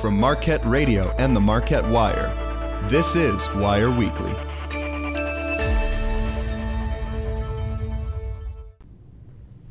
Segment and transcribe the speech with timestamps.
[0.00, 2.32] From Marquette Radio and the Marquette Wire,
[2.88, 4.32] this is Wire Weekly.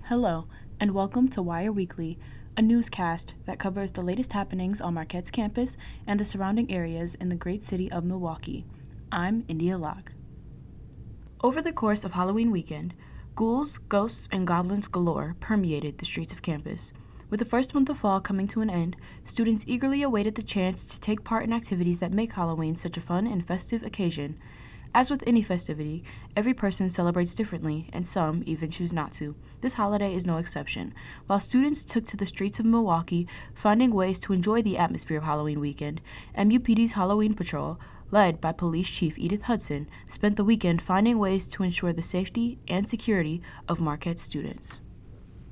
[0.04, 0.46] Hello,
[0.80, 2.20] and welcome to Wire Weekly,
[2.56, 7.30] a newscast that covers the latest happenings on Marquette's campus and the surrounding areas in
[7.30, 8.68] the great city of Milwaukee.
[9.12, 10.14] I'm India Locke.
[11.42, 12.94] Over the course of Halloween weekend,
[13.36, 16.94] ghouls, ghosts, and goblins galore permeated the streets of campus.
[17.30, 20.84] With the first month of fall coming to an end, students eagerly awaited the chance
[20.86, 24.40] to take part in activities that make Halloween such a fun and festive occasion.
[24.96, 26.04] As with any festivity,
[26.36, 29.36] every person celebrates differently, and some even choose not to.
[29.62, 30.96] This holiday is no exception.
[31.28, 35.24] While students took to the streets of Milwaukee, finding ways to enjoy the atmosphere of
[35.26, 36.02] Halloween weekend,
[36.36, 41.62] MUPD's Halloween Patrol, led by Police Chief Edith Hudson, spent the weekend finding ways to
[41.62, 44.82] ensure the safety and security of Marquette students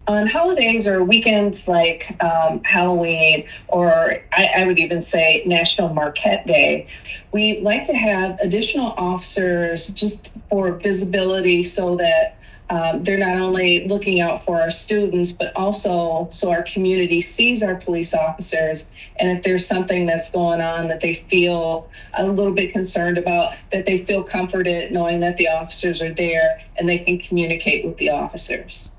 [0.08, 6.48] on holidays or weekends like um, Halloween, or I, I, would even say National Marquette
[6.48, 6.88] Day,
[7.34, 12.38] we like to have additional officers just for visibility so that
[12.70, 17.62] um, they're not only looking out for our students, but also so our community sees
[17.62, 18.90] our police officers.
[19.18, 23.56] And if there's something that's going on that they feel a little bit concerned about,
[23.72, 27.98] that they feel comforted knowing that the officers are there and they can communicate with
[27.98, 28.97] the officers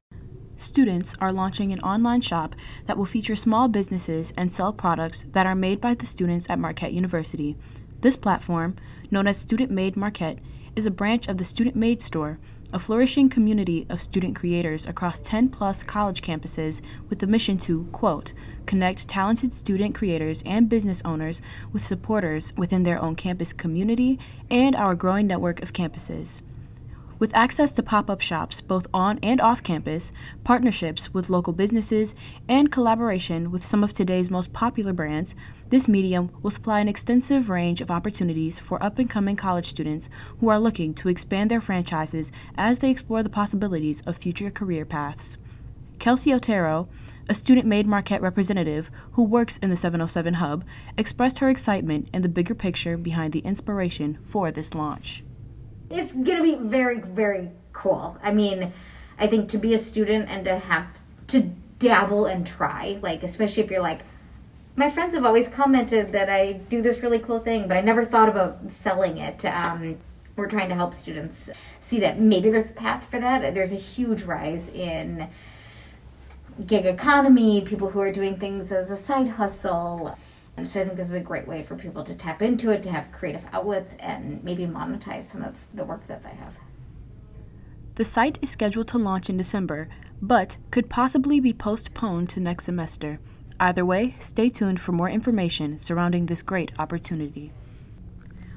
[0.58, 2.54] students are launching an online shop
[2.86, 6.58] that will feature small businesses and sell products that are made by the students at
[6.58, 7.56] Marquette University.
[8.00, 8.76] This platform,
[9.10, 10.38] known as Student Made Marquette,
[10.76, 12.38] is a branch of the Student Made Store,
[12.72, 17.84] a flourishing community of student creators across 10 plus college campuses with the mission to,
[17.92, 18.34] quote,
[18.66, 21.40] connect talented student creators and business owners
[21.72, 24.18] with supporters within their own campus community
[24.50, 26.42] and our growing network of campuses.
[27.18, 30.12] With access to pop up shops both on and off campus,
[30.44, 32.14] partnerships with local businesses,
[32.48, 35.34] and collaboration with some of today's most popular brands,
[35.68, 40.08] this medium will supply an extensive range of opportunities for up and coming college students
[40.38, 44.84] who are looking to expand their franchises as they explore the possibilities of future career
[44.84, 45.36] paths.
[45.98, 46.88] Kelsey Otero,
[47.28, 50.64] a student made Marquette representative who works in the 707 Hub,
[50.96, 55.24] expressed her excitement and the bigger picture behind the inspiration for this launch
[55.90, 58.16] it's gonna be very very cool.
[58.22, 58.72] I mean,
[59.18, 61.40] I think to be a student and to have to
[61.78, 64.00] dabble and try, like especially if you're like
[64.78, 68.04] my friends have always commented that I do this really cool thing, but I never
[68.04, 69.44] thought about selling it.
[69.44, 69.98] Um,
[70.36, 71.50] we're trying to help students
[71.80, 73.54] see that maybe there's a path for that.
[73.54, 75.28] There's a huge rise in
[76.64, 80.16] gig economy, people who are doing things as a side hustle.
[80.58, 82.82] And so I think this is a great way for people to tap into it,
[82.82, 86.52] to have creative outlets, and maybe monetize some of the work that they have.
[87.94, 89.88] The site is scheduled to launch in December,
[90.20, 93.20] but could possibly be postponed to next semester.
[93.60, 97.52] Either way, stay tuned for more information surrounding this great opportunity.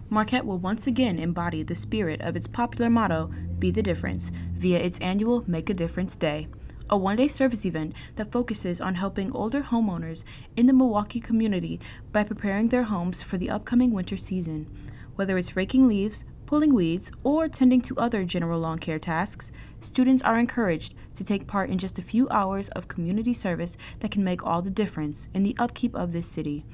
[0.09, 4.79] Marquette will once again embody the spirit of its popular motto, Be the Difference, via
[4.79, 6.47] its annual Make a Difference Day
[6.91, 10.25] a one day service event that focuses on helping older homeowners
[10.57, 11.79] in the Milwaukee community
[12.11, 14.67] by preparing their homes for the upcoming winter season.
[15.15, 20.21] Whether it's raking leaves, pulling weeds, or tending to other general lawn care tasks, students
[20.21, 24.23] are encouraged to take part in just a few hours of community service that can
[24.23, 26.65] make all the difference in the upkeep of this city.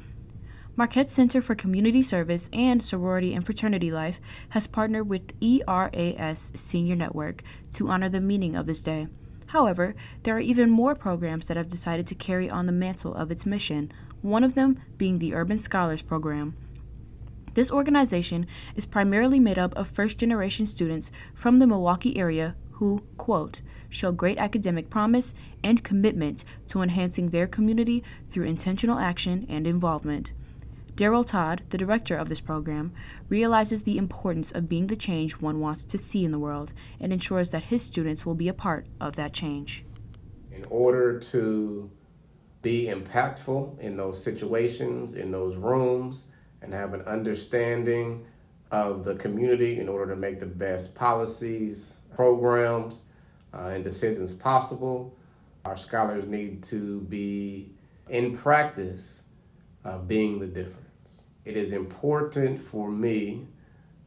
[0.75, 4.19] Marquette Center for Community Service and Sorority and Fraternity Life
[4.49, 9.07] has partnered with ERAS Senior Network to honor the meaning of this day.
[9.47, 13.31] However, there are even more programs that have decided to carry on the mantle of
[13.31, 13.91] its mission,
[14.21, 16.55] one of them being the Urban Scholars Program.
[17.53, 23.01] This organization is primarily made up of first generation students from the Milwaukee area who,
[23.17, 25.33] quote, show great academic promise
[25.63, 30.33] and commitment to enhancing their community through intentional action and involvement.
[30.97, 32.91] Daryl Todd, the director of this program,
[33.29, 37.13] realizes the importance of being the change one wants to see in the world and
[37.13, 39.85] ensures that his students will be a part of that change.
[40.51, 41.91] In order to
[42.63, 46.25] be impactful in those situations, in those rooms,
[46.63, 48.25] and have an understanding
[48.71, 53.05] of the community in order to make the best policies, programs,
[53.53, 55.15] uh, and decisions possible,
[55.63, 57.69] our scholars need to be
[58.09, 59.25] in practice
[59.83, 60.86] of being the difference.
[61.47, 63.47] It is important for me,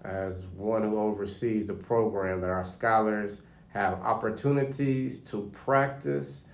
[0.04, 6.44] as one who oversees the program, that our scholars have opportunities to practice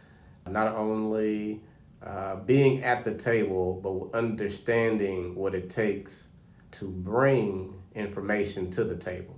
[0.48, 1.60] not only
[2.04, 6.28] uh, being at the table, but understanding what it takes
[6.70, 9.36] to bring information to the table.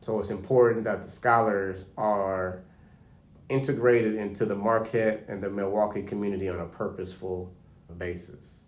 [0.00, 2.62] So it's important that the scholars are
[3.50, 7.52] integrated into the Marquette and the Milwaukee community on a purposeful
[7.98, 8.64] basis.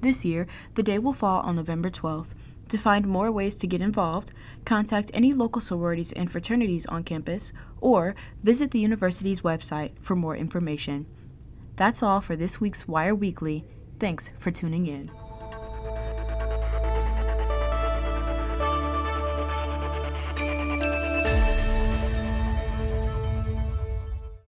[0.00, 2.34] This year, the day will fall on November 12th.
[2.68, 4.32] To find more ways to get involved,
[4.64, 10.36] contact any local sororities and fraternities on campus or visit the university's website for more
[10.36, 11.06] information.
[11.76, 13.64] That's all for this week's Wire Weekly.
[13.98, 15.10] Thanks for tuning in.